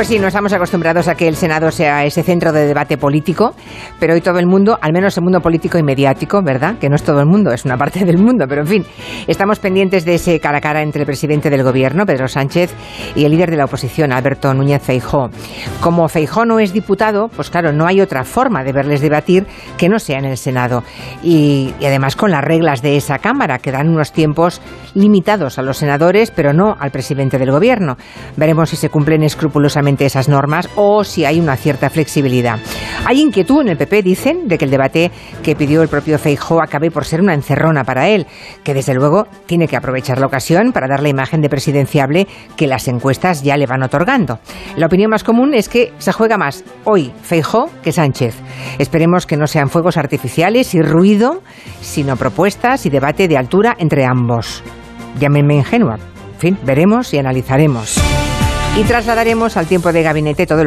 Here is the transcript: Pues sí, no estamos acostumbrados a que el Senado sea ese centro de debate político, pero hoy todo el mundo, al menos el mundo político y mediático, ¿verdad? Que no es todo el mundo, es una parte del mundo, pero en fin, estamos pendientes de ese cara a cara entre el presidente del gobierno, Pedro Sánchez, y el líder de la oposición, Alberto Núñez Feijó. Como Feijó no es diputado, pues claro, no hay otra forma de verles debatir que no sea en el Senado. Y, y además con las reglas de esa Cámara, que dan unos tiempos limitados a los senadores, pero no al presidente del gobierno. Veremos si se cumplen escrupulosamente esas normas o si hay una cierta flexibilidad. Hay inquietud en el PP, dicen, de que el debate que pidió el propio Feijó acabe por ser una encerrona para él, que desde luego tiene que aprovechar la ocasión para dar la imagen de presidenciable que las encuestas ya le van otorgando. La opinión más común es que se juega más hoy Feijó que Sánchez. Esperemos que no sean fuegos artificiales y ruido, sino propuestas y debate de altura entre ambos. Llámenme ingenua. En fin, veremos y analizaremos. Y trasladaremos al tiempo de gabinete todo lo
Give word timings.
Pues 0.00 0.08
sí, 0.08 0.18
no 0.18 0.28
estamos 0.28 0.50
acostumbrados 0.54 1.08
a 1.08 1.14
que 1.14 1.28
el 1.28 1.36
Senado 1.36 1.70
sea 1.70 2.06
ese 2.06 2.22
centro 2.22 2.52
de 2.52 2.64
debate 2.64 2.96
político, 2.96 3.54
pero 3.98 4.14
hoy 4.14 4.22
todo 4.22 4.38
el 4.38 4.46
mundo, 4.46 4.78
al 4.80 4.94
menos 4.94 5.14
el 5.18 5.22
mundo 5.22 5.42
político 5.42 5.76
y 5.76 5.82
mediático, 5.82 6.40
¿verdad? 6.42 6.78
Que 6.78 6.88
no 6.88 6.96
es 6.96 7.02
todo 7.02 7.20
el 7.20 7.26
mundo, 7.26 7.52
es 7.52 7.66
una 7.66 7.76
parte 7.76 8.06
del 8.06 8.16
mundo, 8.16 8.46
pero 8.48 8.62
en 8.62 8.66
fin, 8.66 8.86
estamos 9.26 9.58
pendientes 9.58 10.06
de 10.06 10.14
ese 10.14 10.40
cara 10.40 10.56
a 10.56 10.60
cara 10.62 10.80
entre 10.80 11.02
el 11.02 11.06
presidente 11.06 11.50
del 11.50 11.62
gobierno, 11.62 12.06
Pedro 12.06 12.28
Sánchez, 12.28 12.72
y 13.14 13.26
el 13.26 13.32
líder 13.32 13.50
de 13.50 13.58
la 13.58 13.66
oposición, 13.66 14.10
Alberto 14.10 14.54
Núñez 14.54 14.80
Feijó. 14.82 15.28
Como 15.82 16.08
Feijó 16.08 16.46
no 16.46 16.60
es 16.60 16.72
diputado, 16.72 17.28
pues 17.28 17.50
claro, 17.50 17.70
no 17.74 17.86
hay 17.86 18.00
otra 18.00 18.24
forma 18.24 18.64
de 18.64 18.72
verles 18.72 19.02
debatir 19.02 19.46
que 19.76 19.90
no 19.90 19.98
sea 19.98 20.18
en 20.18 20.24
el 20.24 20.38
Senado. 20.38 20.82
Y, 21.22 21.74
y 21.78 21.84
además 21.84 22.16
con 22.16 22.30
las 22.30 22.42
reglas 22.42 22.80
de 22.80 22.96
esa 22.96 23.18
Cámara, 23.18 23.58
que 23.58 23.70
dan 23.70 23.90
unos 23.90 24.12
tiempos 24.12 24.62
limitados 24.94 25.58
a 25.58 25.62
los 25.62 25.76
senadores, 25.76 26.30
pero 26.30 26.54
no 26.54 26.74
al 26.80 26.90
presidente 26.90 27.36
del 27.36 27.50
gobierno. 27.50 27.98
Veremos 28.38 28.70
si 28.70 28.76
se 28.76 28.88
cumplen 28.88 29.24
escrupulosamente 29.24 29.89
esas 29.98 30.28
normas 30.28 30.68
o 30.76 31.04
si 31.04 31.24
hay 31.24 31.40
una 31.40 31.56
cierta 31.56 31.90
flexibilidad. 31.90 32.58
Hay 33.06 33.20
inquietud 33.20 33.62
en 33.62 33.68
el 33.68 33.76
PP, 33.76 34.02
dicen, 34.02 34.48
de 34.48 34.58
que 34.58 34.64
el 34.64 34.70
debate 34.70 35.10
que 35.42 35.56
pidió 35.56 35.82
el 35.82 35.88
propio 35.88 36.18
Feijó 36.18 36.62
acabe 36.62 36.90
por 36.90 37.04
ser 37.04 37.20
una 37.20 37.34
encerrona 37.34 37.84
para 37.84 38.08
él, 38.08 38.26
que 38.62 38.74
desde 38.74 38.94
luego 38.94 39.26
tiene 39.46 39.68
que 39.68 39.76
aprovechar 39.76 40.18
la 40.18 40.26
ocasión 40.26 40.72
para 40.72 40.86
dar 40.86 41.02
la 41.02 41.08
imagen 41.08 41.40
de 41.40 41.48
presidenciable 41.48 42.26
que 42.56 42.66
las 42.66 42.88
encuestas 42.88 43.42
ya 43.42 43.56
le 43.56 43.66
van 43.66 43.82
otorgando. 43.82 44.38
La 44.76 44.86
opinión 44.86 45.10
más 45.10 45.24
común 45.24 45.54
es 45.54 45.68
que 45.68 45.92
se 45.98 46.12
juega 46.12 46.36
más 46.36 46.64
hoy 46.84 47.12
Feijó 47.22 47.70
que 47.82 47.92
Sánchez. 47.92 48.34
Esperemos 48.78 49.26
que 49.26 49.36
no 49.36 49.46
sean 49.46 49.70
fuegos 49.70 49.96
artificiales 49.96 50.74
y 50.74 50.82
ruido, 50.82 51.42
sino 51.80 52.16
propuestas 52.16 52.86
y 52.86 52.90
debate 52.90 53.28
de 53.28 53.36
altura 53.36 53.76
entre 53.78 54.04
ambos. 54.04 54.62
Llámenme 55.18 55.56
ingenua. 55.56 55.96
En 56.34 56.38
fin, 56.38 56.58
veremos 56.64 57.12
y 57.12 57.18
analizaremos. 57.18 58.19
Y 58.76 58.84
trasladaremos 58.84 59.56
al 59.56 59.66
tiempo 59.66 59.92
de 59.92 60.02
gabinete 60.02 60.46
todo 60.46 60.56
lo 60.56 60.58